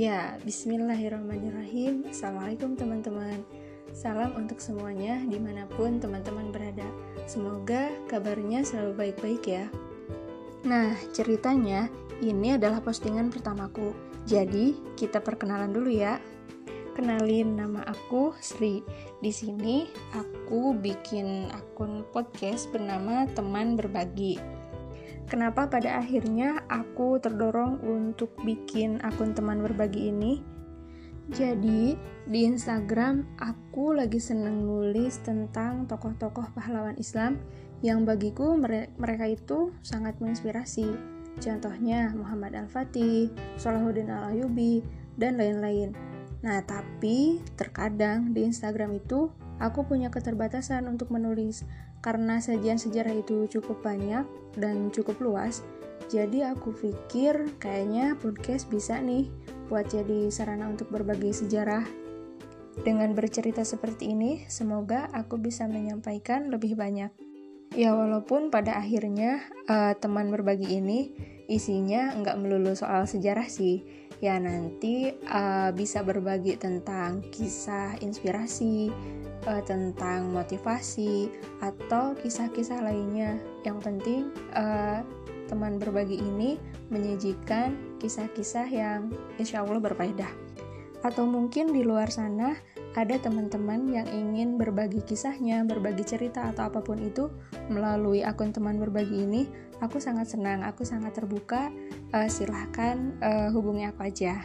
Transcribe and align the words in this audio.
Ya, 0.00 0.40
bismillahirrahmanirrahim. 0.48 2.08
Assalamualaikum 2.08 2.72
teman-teman. 2.72 3.44
Salam 3.92 4.32
untuk 4.32 4.56
semuanya 4.56 5.20
di 5.28 5.36
mana 5.36 5.68
pun 5.68 6.00
teman-teman 6.00 6.48
berada. 6.48 6.88
Semoga 7.28 7.92
kabarnya 8.08 8.64
selalu 8.64 8.96
baik-baik 8.96 9.44
ya. 9.44 9.68
Nah, 10.64 10.96
ceritanya 11.12 11.92
ini 12.24 12.56
adalah 12.56 12.80
postingan 12.80 13.28
pertamaku. 13.28 13.92
Jadi, 14.24 14.72
kita 14.96 15.20
perkenalan 15.20 15.68
dulu 15.68 15.92
ya. 15.92 16.16
Kenalin 16.96 17.60
nama 17.60 17.84
aku 17.84 18.32
Sri. 18.40 18.80
Di 19.20 19.28
sini 19.28 19.84
aku 20.16 20.80
bikin 20.80 21.52
akun 21.52 22.08
podcast 22.08 22.72
bernama 22.72 23.28
Teman 23.36 23.76
Berbagi. 23.76 24.59
Kenapa 25.30 25.70
pada 25.70 26.02
akhirnya 26.02 26.66
aku 26.66 27.22
terdorong 27.22 27.78
untuk 27.86 28.34
bikin 28.42 28.98
akun 28.98 29.30
teman 29.30 29.62
berbagi 29.62 30.10
ini? 30.10 30.42
Jadi, 31.30 31.94
di 32.26 32.40
Instagram 32.42 33.38
aku 33.38 33.94
lagi 33.94 34.18
seneng 34.18 34.66
nulis 34.66 35.22
tentang 35.22 35.86
tokoh-tokoh 35.86 36.50
pahlawan 36.50 36.98
Islam 36.98 37.38
yang 37.78 38.02
bagiku 38.02 38.58
mereka 38.98 39.30
itu 39.30 39.70
sangat 39.86 40.18
menginspirasi. 40.18 40.98
Contohnya 41.38 42.10
Muhammad 42.18 42.58
Al-Fatih, 42.66 43.30
Salahuddin 43.54 44.10
Al-Ayubi, 44.10 44.82
dan 45.14 45.38
lain-lain. 45.38 45.94
Nah, 46.42 46.58
tapi 46.66 47.38
terkadang 47.54 48.34
di 48.34 48.50
Instagram 48.50 48.98
itu 48.98 49.30
aku 49.60 49.86
punya 49.86 50.08
keterbatasan 50.08 50.88
untuk 50.88 51.12
menulis 51.12 51.62
karena 52.00 52.40
sajian 52.40 52.80
sejarah 52.80 53.12
itu 53.12 53.46
cukup 53.46 53.84
banyak 53.84 54.24
dan 54.56 54.88
cukup 54.90 55.20
luas, 55.20 55.62
jadi 56.10 56.50
aku 56.56 56.74
pikir 56.74 57.54
kayaknya 57.62 58.18
podcast 58.18 58.66
bisa 58.66 58.98
nih 58.98 59.30
buat 59.70 59.86
jadi 59.86 60.26
sarana 60.32 60.66
untuk 60.66 60.90
berbagi 60.90 61.30
sejarah. 61.30 61.86
Dengan 62.80 63.12
bercerita 63.12 63.62
seperti 63.62 64.10
ini, 64.16 64.42
semoga 64.50 65.06
aku 65.12 65.38
bisa 65.38 65.68
menyampaikan 65.70 66.48
lebih 66.50 66.74
banyak. 66.74 67.12
Ya 67.78 67.94
walaupun 67.94 68.50
pada 68.50 68.74
akhirnya 68.82 69.46
uh, 69.70 69.94
teman 69.94 70.34
berbagi 70.34 70.82
ini 70.82 71.14
isinya 71.50 72.14
nggak 72.14 72.38
melulu 72.38 72.78
soal 72.78 73.10
sejarah 73.10 73.50
sih, 73.50 73.82
ya 74.22 74.38
nanti 74.38 75.10
uh, 75.26 75.74
bisa 75.74 76.06
berbagi 76.06 76.54
tentang 76.54 77.26
kisah 77.34 77.98
inspirasi, 77.98 78.94
uh, 79.50 79.62
tentang 79.66 80.30
motivasi 80.30 81.26
atau 81.58 82.14
kisah-kisah 82.14 82.86
lainnya. 82.86 83.34
Yang 83.66 83.78
penting 83.82 84.22
uh, 84.54 85.02
teman 85.50 85.82
berbagi 85.82 86.22
ini 86.22 86.54
menyajikan 86.94 87.74
kisah-kisah 87.98 88.70
yang 88.70 89.10
insya 89.34 89.66
Allah 89.66 89.82
berfaedah. 89.82 90.49
Atau 91.00 91.24
mungkin 91.24 91.72
di 91.72 91.80
luar 91.80 92.12
sana 92.12 92.56
ada 92.92 93.16
teman-teman 93.16 93.88
yang 93.88 94.08
ingin 94.10 94.60
berbagi 94.60 95.00
kisahnya, 95.06 95.64
berbagi 95.64 96.04
cerita 96.04 96.50
atau 96.50 96.68
apa 96.68 96.84
pun 96.84 97.00
itu 97.00 97.30
melalui 97.70 98.20
akun 98.26 98.52
teman 98.52 98.76
berbagi 98.76 99.24
ini, 99.24 99.46
aku 99.80 100.02
sangat 100.02 100.28
senang, 100.28 100.66
aku 100.66 100.84
sangat 100.84 101.16
terbuka. 101.16 101.72
Uh, 102.10 102.26
silahkan 102.26 103.14
uh, 103.22 103.48
hubungi 103.54 103.86
aku 103.86 104.10
aja. 104.10 104.42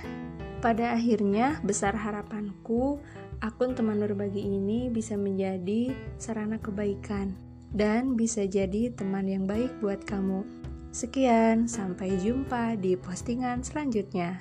Pada 0.61 0.93
akhirnya, 0.93 1.59
besar 1.65 1.97
harapanku 1.97 3.01
akun 3.43 3.75
teman 3.75 3.99
berbagi 3.99 4.45
ini 4.45 4.87
bisa 4.87 5.19
menjadi 5.19 5.91
sarana 6.15 6.61
kebaikan 6.61 7.35
dan 7.75 8.15
bisa 8.15 8.47
jadi 8.47 8.93
teman 8.95 9.27
yang 9.27 9.43
baik 9.43 9.73
buat 9.83 10.05
kamu. 10.07 10.47
Sekian, 10.95 11.67
sampai 11.67 12.15
jumpa 12.23 12.79
di 12.79 12.95
postingan 12.95 13.59
selanjutnya. 13.59 14.39